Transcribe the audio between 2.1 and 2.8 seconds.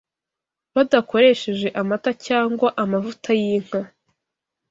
cyangwa